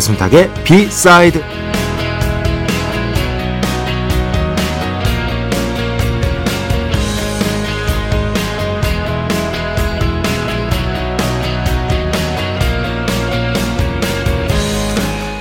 [0.00, 1.42] 배순탁의 비사이드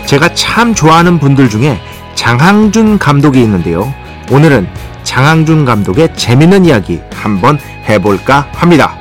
[0.05, 1.79] 제가 참 좋아하는 분들 중에
[2.15, 3.93] 장항준 감독이 있는데요.
[4.31, 4.67] 오늘은
[5.03, 8.97] 장항준 감독의 재밌는 이야기 한번 해볼까 합니다.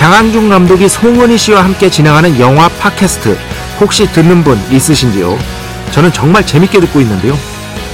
[0.00, 3.36] 장한중 감독이 송은희 씨와 함께 진행하는 영화 팟캐스트
[3.78, 5.38] 혹시 듣는 분 있으신지요?
[5.92, 7.36] 저는 정말 재밌게 듣고 있는데요.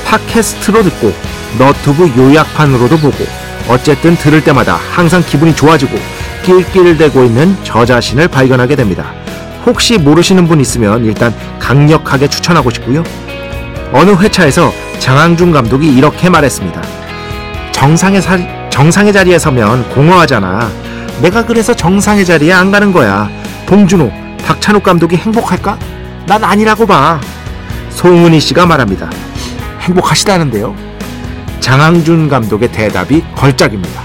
[0.04, 1.12] 팟캐스트로 듣고
[1.58, 3.26] 너튜브 요약판으로도 보고
[3.68, 5.98] 어쨌든 들을 때마다 항상 기분이 좋아지고
[6.44, 9.12] 낄낄대고 있는 저 자신을 발견하게 됩니다.
[9.66, 13.02] 혹시 모르시는 분 있으면 일단 강력하게 추천하고 싶고요.
[13.92, 16.80] 어느 회차에서 장항준 감독이 이렇게 말했습니다.
[17.72, 18.38] 정상의, 사,
[18.70, 20.86] 정상의 자리에 서면 공허하잖아.
[21.22, 23.28] 내가 그래서 정상의 자리에 안 가는 거야.
[23.66, 24.12] 봉준호,
[24.44, 25.78] 박찬욱 감독이 행복할까?
[26.26, 27.20] 난 아니라고 봐.
[27.90, 29.10] 송은이 씨가 말합니다.
[29.80, 30.74] 행복하시다는데요.
[31.60, 34.02] 장항준 감독의 대답이 걸작입니다.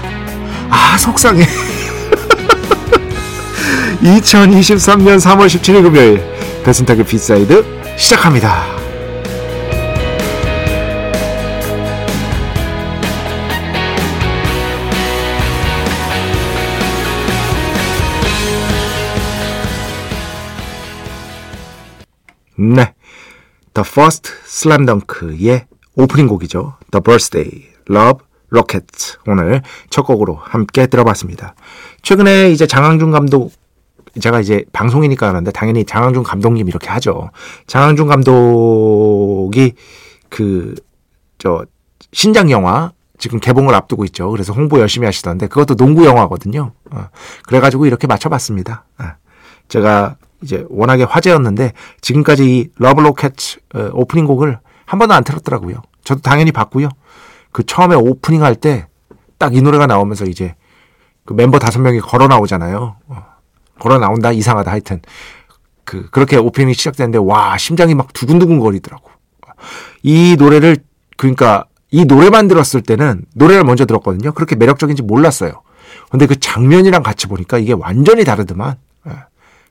[0.70, 1.46] 아, 속상해.
[4.02, 6.22] 2023년 3월 17일 금요일
[6.64, 7.64] 배순탁의 B side
[7.96, 8.81] 시작합니다.
[23.74, 25.66] The First Slam Dunk의
[25.96, 26.74] 오프닝 곡이죠.
[26.90, 29.16] The Birthday, Love, Rocket.
[29.26, 31.54] 오늘 첫 곡으로 함께 들어봤습니다.
[32.02, 33.52] 최근에 이제 장항준 감독,
[34.20, 37.30] 제가 이제 방송이니까 하는데 당연히 장항준 감독님 이렇게 하죠.
[37.66, 39.74] 장항준 감독이
[40.28, 40.74] 그,
[41.38, 41.64] 저,
[42.12, 44.30] 신작 영화 지금 개봉을 앞두고 있죠.
[44.30, 46.72] 그래서 홍보 열심히 하시던데 그것도 농구 영화거든요.
[46.90, 47.08] 어,
[47.46, 48.84] 그래가지고 이렇게 맞춰봤습니다.
[48.98, 49.04] 어,
[49.68, 53.34] 제가 이제 워낙에 화제였는데 지금까지 이 Love Rocket
[53.74, 55.82] 어, 오프닝 곡을 한 번도 안 틀었더라고요.
[56.04, 56.88] 저도 당연히 봤고요.
[57.52, 58.86] 그 처음에 오프닝 할 때
[59.38, 60.54] 딱 이 노래가 나오면서 이제
[61.24, 62.96] 그 멤버 다섯 명이 걸어 나오잖아요.
[63.08, 63.24] 어,
[63.80, 65.00] 걸어 나온다 이상하다 하여튼
[65.84, 69.10] 그 그렇게 오프닝이 시작되는데 와 심장이 막 두근두근 거리더라고.
[70.02, 70.76] 이 노래를
[71.16, 74.32] 그러니까 이 노래만 들었을 때는 노래를 먼저 들었거든요.
[74.32, 75.62] 그렇게 매력적인지 몰랐어요.
[76.10, 78.76] 근데 그 장면이랑 같이 보니까 이게 완전히 다르더만.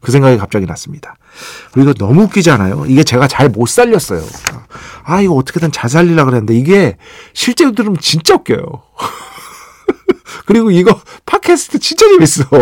[0.01, 0.05] 예.
[0.05, 1.15] 그 생각이 갑자기 났습니다.
[1.71, 2.85] 그리고 너무 웃기지 않아요?
[2.87, 4.23] 이게 제가 잘 못 살렸어요.
[5.03, 6.97] 아, 이거 어떻게든 잘 살리려고 그랬는데 이게
[7.33, 8.61] 실제로 들으면 진짜 웃겨요.
[10.45, 12.45] 그리고 이거 팟캐스트 진짜 재밌어.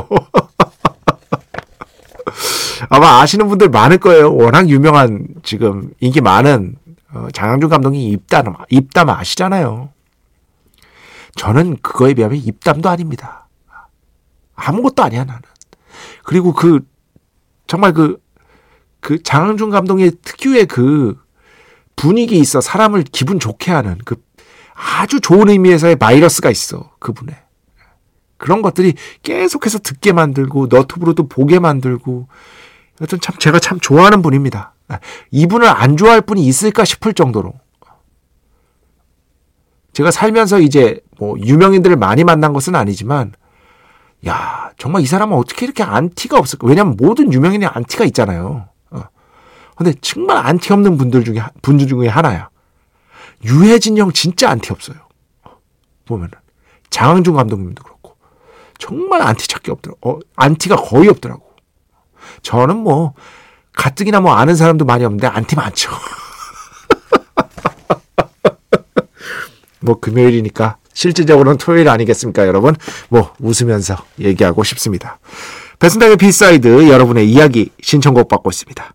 [2.90, 4.34] 아마 아시는 분들 많을 거예요.
[4.36, 6.76] 워낙 유명한 지금 인기 많은
[7.12, 9.90] 어, 장항준 감독이 입담, 입담 아시잖아요.
[11.36, 13.48] 저는 그거에 비하면 입담도 아닙니다.
[14.56, 15.42] 아무것도 아니야, 나는.
[16.24, 16.82] 그리고 그
[17.69, 18.19] 정말 그,
[19.00, 21.16] 그 장항준 감독의 특유의 그
[21.96, 22.62] 분위기 있어.
[22.62, 24.16] 사람을 기분 좋게 하는 그
[24.74, 26.91] 아주 좋은 의미에서의 바이러스가 있어.
[26.97, 27.38] 그분에.
[28.38, 32.27] 그런 것들이 계속해서 듣게 만들고 너튜브로도 보게 만들고
[33.01, 34.74] 여튼 참 제가 참 좋아하는 분입니다.
[35.30, 37.54] 이분을 안 좋아할 분이 있을까 싶을 정도로
[39.94, 43.33] 제가 살면서 이제 뭐 유명인들을 많이 만난 것은 아니지만
[44.27, 46.68] 야, 정말 이 사람은 어떻게 이렇게 안티가 없을까?
[46.68, 48.68] 왜냐면 모든 유명인이 안티가 있잖아요.
[48.92, 49.01] 어.
[49.75, 52.50] 근데 정말 안티 없는 분들 중에, 분들 중에 하나야.
[53.45, 54.98] 유해진 형 진짜 안티 없어요.
[56.06, 56.31] 보면은.
[56.89, 58.18] 장항준 감독님도 그렇고.
[58.77, 60.10] 정말 안티 찾기 없더라고.
[60.10, 61.44] 어, 안티가 거의 없더라고.
[62.42, 63.13] 저는 뭐,
[63.74, 65.92] 가뜩이나 뭐 아는 사람도 많이 없는데 안티 많죠.
[69.80, 72.75] 뭐 금요일이니까 실질적으로는 토요일 아니겠습니까, 여러분?
[73.07, 75.19] 뭐 웃으면서 얘기하고 싶습니다.
[75.80, 78.94] 배순탁의 B side 여러분의 이야기 신청곡 받고 있습니다.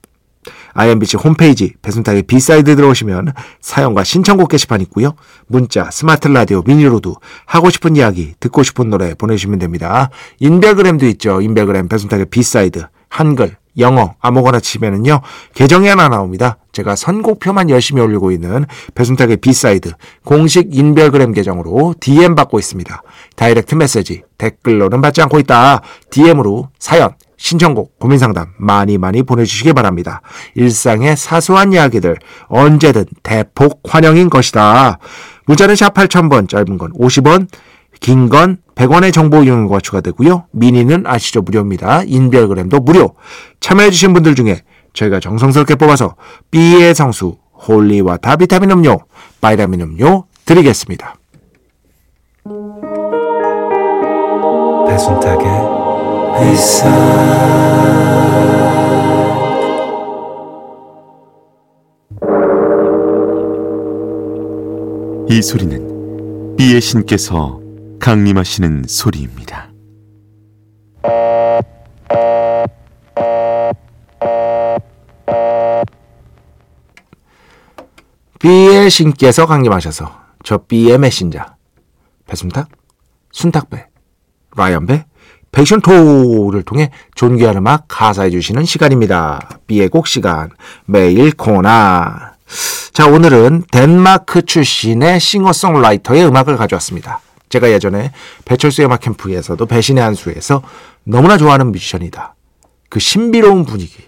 [0.75, 5.15] IMBC 홈페이지 배순탁의 B side 들어오시면 사연과 신청곡 게시판 있고요.
[5.47, 7.17] 문자, 스마트 라디오, 미니로도
[7.47, 10.11] 하고 싶은 이야기, 듣고 싶은 노래 보내주시면 됩니다.
[10.41, 11.41] 인별그램도 있죠.
[11.41, 15.21] 인별그램 배순탁의 B side 한글, 영어 아무거나 치면은요
[15.55, 16.59] 계정이 하나 나옵니다.
[16.73, 19.93] 제가 선곡표만 열심히 올리고 있는 배순탁의 B side
[20.25, 23.03] 공식 인별그램 계정으로 DM 받고 있습니다.
[23.37, 25.82] 다이렉트 메시지 댓글로는 받지 않고 있다.
[26.11, 30.23] DM으로 사연 신청곡, 고민 상담 많이 많이 보내주시기 바랍니다.
[30.55, 32.17] 일상의 사소한 이야기들
[32.47, 34.99] 언제든 대폭 환영인 것이다.
[35.47, 37.49] 문자는 샵 8000번, 짧은 건 50원,
[38.00, 40.46] 긴 건 100원의 정보 이용료가 추가되고요.
[40.52, 41.43] 미니는 아시죠?
[41.43, 42.02] 무료입니다.
[42.05, 43.14] 인별그램도 무료.
[43.61, 44.62] 참여해주신 분들 중에
[44.93, 46.17] 저희가 정성스럽게 뽑아서
[46.50, 47.37] B의 성수,
[47.69, 48.99] holy water 비타민 음료,
[49.41, 51.14] 바이타민 음료 드리겠습니다.
[54.88, 55.46] 배순탁의
[65.31, 67.61] 이 소리는 B의 신께서
[68.05, 69.71] 강림하시는 소리입니다.
[78.39, 81.47] B의 신께서 강림하셔서 저 B의 메신저
[82.27, 82.69] 배순탁,
[83.33, 83.87] 순탁배,
[84.55, 85.06] 라이언배,
[85.51, 89.61] 패션토를 통해 존귀한 음악 가사해 주시는 시간입니다.
[89.67, 90.51] 비의 곡 시간
[90.85, 92.35] 매일 코나
[92.93, 97.23] 자 오늘은 덴마크 출신의 싱어송라이터의 음악을 가져왔습니다.
[97.55, 98.11] 제가 예전에
[98.47, 100.62] 배철수의 음악 캠프에서도 배신의 한수에서
[101.05, 102.35] 너무나 좋아하는 뮤지션이다.
[102.91, 104.03] 그 신비로운 분위기.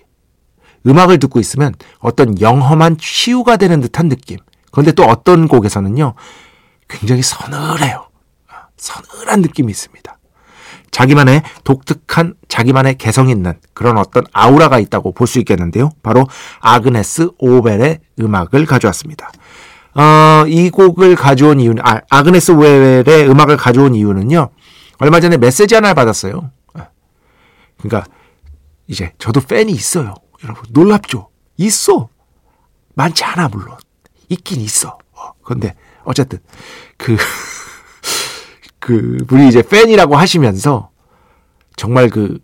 [0.84, 4.38] 음악을 듣고 있으면 어떤 영험한 치유가 되는 듯한 느낌.
[4.72, 6.14] 그런데 또 어떤 곡에서는요,
[6.88, 8.08] 굉장히 서늘해요.
[8.76, 10.18] 서늘한 느낌이 있습니다.
[10.90, 15.90] 자기만의 독특한 자기만의 개성 있는 그런 어떤 아우라가 있다고 볼 수 있겠는데요.
[16.02, 16.26] 바로
[16.60, 19.30] 아그네스 오벨의 음악을 가져왔습니다.
[19.96, 24.50] 어, 이 곡을 가져온 이유는 아, 아그네스 오벨의 음악을 가져온 이유는요.
[24.98, 26.50] 얼마 전에 메시지 하나를 받았어요.
[27.78, 28.10] 그러니까
[28.86, 30.14] 이제 저도 팬이 있어요.
[30.44, 31.28] 여러분 놀랍죠?
[31.56, 32.08] 있어.
[32.94, 33.76] 많지 않아 물론.
[34.28, 34.98] 있긴 있어.
[35.12, 36.38] 어, 그런데 어쨌든
[36.96, 37.16] 그
[38.78, 40.90] 그 분이 이제 팬이라고 하시면서
[41.76, 42.38] 정말 그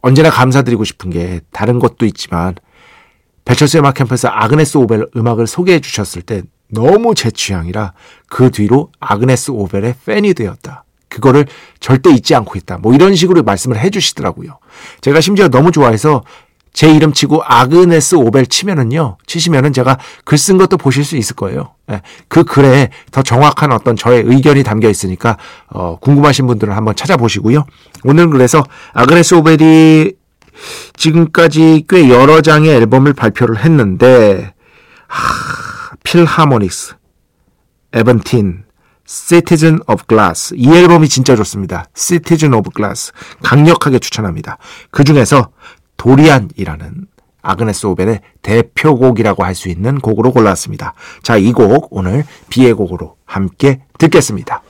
[0.00, 2.54] 언제나 감사드리고 싶은 게 다른 것도 있지만
[3.44, 6.42] 배철수 음악 캠프에서 아그네스 오벨 음악을 소개해 주셨을 때
[6.72, 7.92] 너무 제 취향이라
[8.28, 10.84] 그 뒤로 아그네스 오벨의 팬이 되었다.
[11.08, 11.46] 그거를
[11.78, 12.78] 절대 잊지 않고 있다.
[12.78, 14.58] 뭐 이런 식으로 말씀을 해 주시더라고요.
[15.02, 16.24] 제가 심지어 너무 좋아해서
[16.72, 21.74] 제 이름 치고 아그네스 오벨 치면은요, 치시면은 제가 글 쓴 것도 보실 수 있을 거예요.
[21.90, 25.36] 예, 그 글에 더 정확한 어떤 저의 의견이 담겨 있으니까,
[25.68, 27.66] 어, 궁금하신 분들은 한번 찾아보시고요.
[28.04, 28.64] 오늘 그래서
[28.94, 30.12] 아그네스 오벨이
[30.96, 34.54] 지금까지 꽤 여러 장의 앨범을 발표를 했는데,
[35.08, 35.71] 하,
[36.04, 36.94] 필하모닉스,
[37.92, 38.64] Aventine,
[39.06, 40.54] Citizen of Glass.
[40.56, 41.86] 이 앨범이 진짜 좋습니다.
[41.94, 43.12] Citizen of Glass.
[43.42, 44.58] 강력하게 추천합니다.
[44.90, 45.50] 그 중에서
[45.96, 47.06] Dorian이라는
[47.42, 50.94] 아그네스 오벨의 대표곡이라고 할 수 있는 곡으로 골랐습니다.
[51.22, 54.62] 자, 이 곡 오늘 B의 곡으로 함께 듣겠습니다.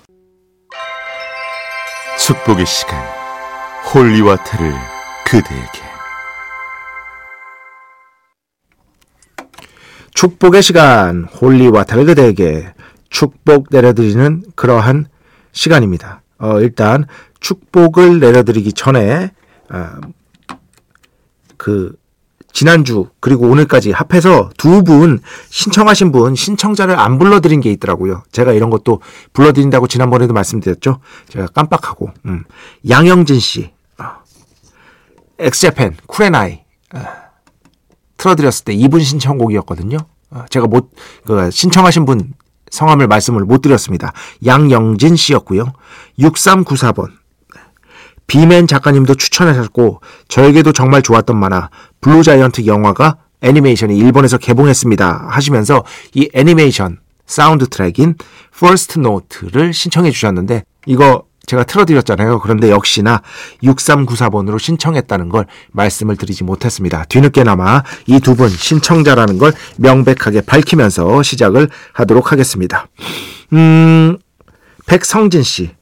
[2.18, 2.98] 축복의 시간
[3.94, 4.72] holy water를
[5.26, 5.91] 그대에게
[10.14, 12.72] 축복의 시간 holy water를 그대에게
[13.10, 15.06] 축복 내려드리는 그러한
[15.52, 16.22] 시간입니다.
[16.38, 17.04] 어, 일단
[17.40, 19.32] 축복을 내려드리기 전에
[19.70, 19.86] 어,
[21.56, 21.94] 그
[22.52, 28.22] 지난주 그리고 오늘까지 합해서 두 분 신청하신 분 신청자를 안 불러드린 게 있더라고요.
[28.32, 29.00] 제가 이런 것도
[29.32, 31.00] 불러드린다고 지난번에도 말씀드렸죠.
[31.28, 32.44] 제가 깜빡하고 음.
[32.88, 34.04] 양영진 씨, 어.
[35.38, 36.60] X Japan 紅
[36.94, 37.21] 어.
[38.22, 39.98] 틀어드렸을 때 이분 신청곡이었거든요.
[40.30, 40.44] 어.
[40.48, 40.90] 제가 못
[41.26, 42.32] 그 신청하신 분
[42.70, 44.12] 성함을 말씀을 못 드렸습니다.
[44.46, 45.72] 양영진 씨였고요.
[46.20, 47.10] 6394번
[48.26, 51.68] B man 작가님도 추천하셨고 저에게도 정말 좋았던 만화
[52.00, 58.14] Blue Giant 영화가 애니메이션이 일본에서 개봉했습니다 하시면서 이 애니메이션 사운드 트랙인
[58.54, 62.40] First Note를 신청해 주셨는데 이거 제가 틀어드렸잖아요.
[62.40, 63.20] 그런데 역시나
[63.62, 67.04] 6394번으로 신청했다는 걸 말씀을 드리지 못했습니다.
[67.04, 72.86] 뒤늦게나마 이 두 분 신청자라는 걸 명백하게 밝히면서 시작을 하도록 하겠습니다.
[73.52, 74.16] 음,
[74.86, 75.72] 백성진 씨.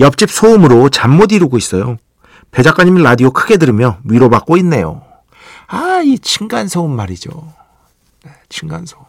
[0.00, 1.98] 옆집 소음으로 잠 못 이루고 있어요.
[2.50, 5.02] 배 작가님 라디오 크게 들으며 위로받고 있네요.
[5.66, 7.52] 아, 이 층간 소음 말이죠.
[8.24, 9.02] 네, 층간 소음.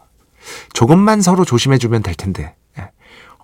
[0.74, 2.56] 조금만 서로 조심해주면 될 텐데.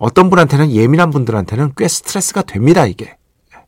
[0.00, 0.06] 네.
[0.06, 3.16] 어떤 분한테는 예민한 분들한테는 꽤 스트레스가 됩니다, 이게.
[3.52, 3.58] 네.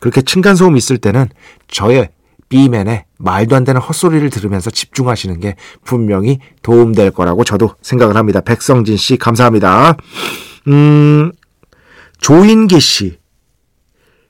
[0.00, 1.28] 그렇게 층간소음 있을 때는
[1.68, 2.10] 저의
[2.48, 8.40] B맨의 말도 안 되는 헛소리를 들으면서 집중하시는 게 분명히 도움될 거라고 저도 생각을 합니다.
[8.40, 9.96] 백성진 씨, 감사합니다.
[10.66, 11.32] 음,
[12.18, 13.18] 조인기 씨.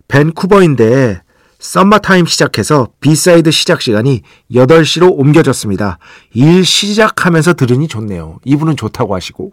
[0.08, 1.22] 밴쿠버인데
[1.60, 4.22] 썸머타임 시작해서 B side 시작 시간이
[4.52, 5.98] 8시로 옮겨졌습니다.
[6.32, 8.38] 일 시작하면서 들으니 좋네요.
[8.44, 9.52] 이분은 좋다고 하시고.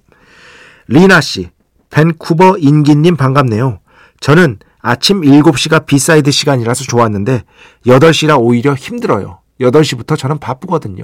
[0.88, 1.50] 리나 씨,
[1.90, 3.80] 밴쿠버 인기님 반갑네요.
[4.20, 7.44] 저는 아침 7시가 B side 시간이라서 좋았는데
[7.86, 9.40] 8시라 오히려 힘들어요.
[9.60, 11.04] 8시부터 저는 바쁘거든요.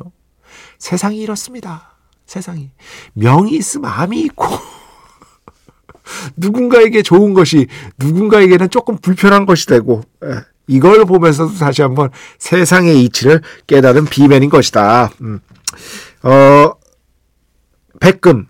[0.78, 1.96] 세상이 이렇습니다.
[2.26, 2.72] 세상이.
[3.14, 4.48] 명이 있으면 암이 있고
[6.38, 10.36] 누군가에게 좋은 것이 누군가에게는 조금 불편한 것이 되고 예,
[10.68, 15.12] 이걸 보면서도 다시 한번 세상의 이치를 깨달은 비맨인 것이다.
[15.22, 15.40] 음.
[16.24, 16.74] 어,
[18.00, 18.48] 백금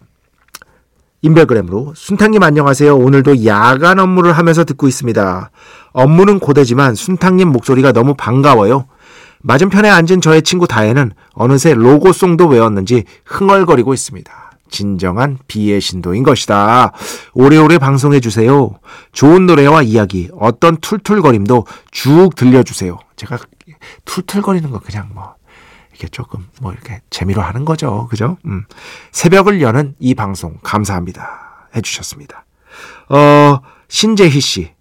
[1.23, 2.97] 인별그램으로 순탕님 안녕하세요.
[2.97, 5.51] 오늘도 야간 업무를 하면서 듣고 있습니다.
[5.93, 8.87] 업무는 고되지만 순탕님 목소리가 너무 반가워요.
[9.41, 14.31] 맞은편에 앉은 저의 친구 다혜는 어느새 로고송도 외웠는지 흥얼거리고 있습니다.
[14.69, 16.91] 진정한 비의 신도인 것이다.
[17.33, 18.71] 오래오래 방송해 주세요.
[19.13, 22.99] 좋은 노래와 이야기, 어떤 툴툴거림도 쭉 들려주세요.
[23.15, 23.37] 제가
[24.05, 25.35] 툴툴거리는 거 그냥 뭐
[26.03, 28.07] 이렇게 조금 뭐 이렇게 재미로 하는 거죠.
[28.09, 28.37] 그죠?
[28.45, 28.65] 음.
[29.11, 31.69] 새벽을 여는 이 방송 감사합니다.
[31.75, 32.45] 해주셨습니다.
[33.09, 34.71] 어, 신재희 씨.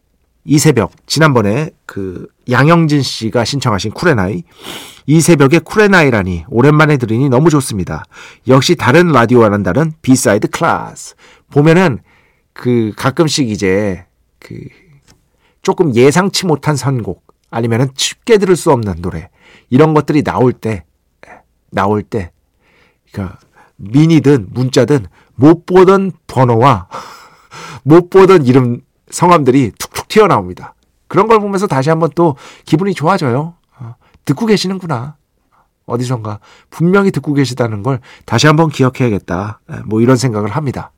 [0.44, 4.42] 이 새벽, 지난번에 그 양영진 씨가 신청하신 쿨앤아이.
[5.06, 8.02] 이 새벽에 紅라니 오랜만에 들으니 너무 좋습니다.
[8.48, 11.14] 역시 다른 라디오와는 다른 B side 클래스.
[11.52, 12.00] 보면은
[12.52, 14.04] 그 가끔씩 이제
[14.40, 14.56] 그
[15.62, 19.30] 조금 예상치 못한 선곡 아니면은 쉽게 들을 수 없는 노래
[19.70, 20.84] 이런 것들이 나올 때
[21.72, 22.30] 나올 때,
[23.10, 23.38] 그러니까
[23.76, 26.88] 미니든 문자든 못 보던 번호와
[27.82, 30.74] 못 보던 이름 성함들이 툭툭 튀어나옵니다.
[31.08, 33.54] 그런 걸 보면서 다시 한번 또 기분이 좋아져요.
[33.78, 35.16] 어, 듣고 계시는구나.
[35.84, 36.38] 어디선가
[36.70, 39.60] 분명히 듣고 계시다는 걸 다시 한번 기억해야겠다.
[39.84, 40.92] 뭐 이런 생각을 합니다.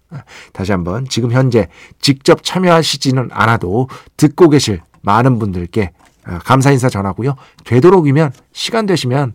[0.52, 1.68] 다시 한번 지금 현재
[2.00, 5.92] 직접 참여하시지는 않아도 듣고 계실 많은 분들께
[6.26, 7.34] 어, 감사 인사 전하고요.
[7.64, 9.34] 되도록이면 시간 되시면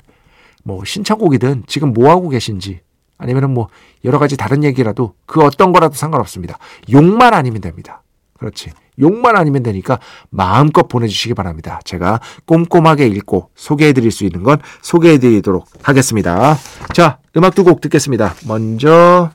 [0.69, 2.81] 뭐 신청곡이든 지금 뭐 하고 계신지
[3.17, 3.69] 아니면은 뭐
[4.05, 6.59] 여러 가지 다른 얘기라도 그 어떤 거라도 상관없습니다.
[6.91, 8.03] 욕만 아니면 됩니다.
[8.37, 8.69] 그렇지.
[8.99, 9.99] 욕만 아니면 되니까
[10.29, 11.79] 마음껏 보내주시기 바랍니다.
[11.85, 16.55] 제가 꼼꼼하게 읽고 소개해드릴 수 있는 건 소개해드리도록 하겠습니다.
[16.93, 18.35] 자, 음악 두 곡 듣겠습니다.
[18.45, 19.31] 먼저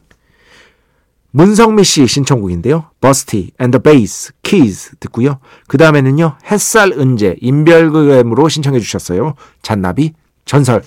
[1.32, 2.90] 문성미 씨 신청곡인데요.
[3.00, 5.40] Busty and the Bass Kids 듣고요.
[5.66, 6.36] 그 다음에는요.
[6.50, 9.34] 햇살 은재 인별그램으로 신청해 주셨어요.
[9.62, 10.12] 잔나비
[10.44, 10.84] 전설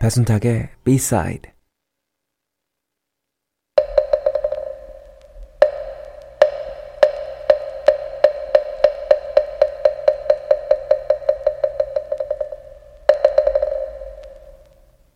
[0.00, 1.50] 배순탁의 B-side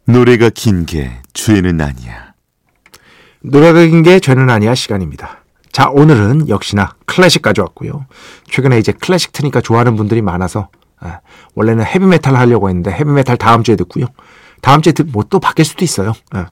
[0.05, 2.35] 노래가 긴 게 죄는 아니야.
[3.41, 5.42] 노래가 긴 게 죄는 아니야 시간입니다.
[5.73, 8.05] 자, 오늘은 역시나 클래식 가져왔고요.
[8.51, 10.69] 최근에 이제 클래식 트니까 좋아하는 분들이 많아서
[11.01, 11.21] 아,
[11.55, 14.07] 원래는 헤비메탈 하려고 했는데 헤비메탈 다음 주에 듣고요.
[14.61, 16.13] 다음 주에 뭐 또 바뀔 수도 있어요.
[16.31, 16.47] 아,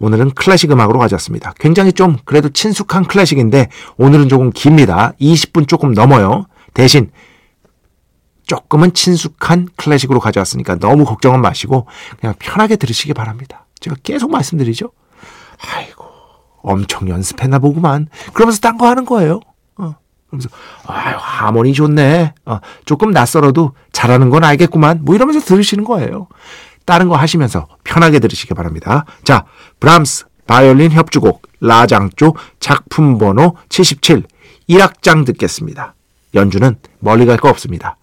[0.00, 1.52] 오늘은 클래식 음악으로 가져왔습니다.
[1.60, 5.12] 굉장히 좀 그래도 친숙한 클래식인데 오늘은 조금 깁니다.
[5.20, 6.46] 20분 조금 넘어요.
[6.72, 7.10] 대신
[8.46, 11.86] 조금은 친숙한 클래식으로 가져왔으니까 너무 걱정은 마시고
[12.18, 13.66] 그냥 편하게 들으시기 바랍니다.
[13.80, 14.90] 제가 계속 말씀드리죠.
[15.74, 16.11] 아이고
[16.62, 18.08] 엄청 연습했나 보구만.
[18.32, 19.40] 그러면서 딴 거 하는 거예요.
[19.76, 19.94] 어.
[20.28, 20.48] 그러면서
[20.86, 22.34] 아유 하모니 좋네.
[22.46, 25.00] 어, 조금 낯설어도 잘하는 건 알겠구만.
[25.04, 26.28] 뭐 이러면서 들으시는 거예요.
[26.84, 29.04] 다른 거 하시면서 편하게 들으시기 바랍니다.
[29.24, 29.44] 자,
[29.80, 34.24] 브람스 바이올린 협주곡 라장조 작품 번호 77
[34.68, 35.94] 1악장 듣겠습니다.
[36.34, 37.96] 연주는 멀리 갈 거 없습니다.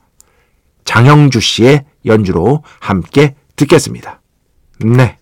[0.85, 4.21] 장영주 씨의 연주로 함께 듣겠습니다.
[4.85, 5.17] 네.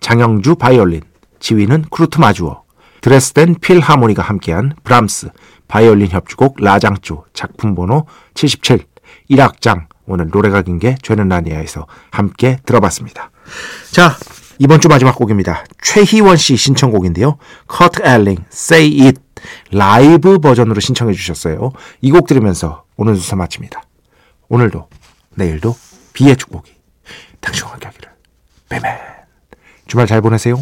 [0.00, 1.00] 장영주 바이올린
[1.46, 2.64] 지휘는 쿠르트 마주어,
[3.02, 5.28] 드레스덴 필하모니가 함께한 브람스,
[5.68, 8.84] 바이올린 협주곡 라장조 작품 번호 77,
[9.30, 13.30] 1악장 오늘 노래가 긴 게 죄는 아니야에서 함께 들어봤습니다.
[13.92, 14.16] 자,
[14.58, 15.64] 이번 주 마지막 곡입니다.
[15.80, 17.38] 최희원 씨 신청곡인데요.
[17.68, 19.20] 커트 엘링, Say It
[19.70, 21.70] 라이브 버전으로 신청해 주셨어요.
[22.00, 23.82] 이 곡 들으면서 오늘 수사 마칩니다.
[24.48, 24.88] 오늘도
[25.36, 25.76] 내일도
[26.12, 26.72] 비의 축복이
[27.40, 28.10] 당신과 함께 하기를.
[28.68, 28.98] 빼맨
[29.86, 30.60] 주말 잘 보내세요.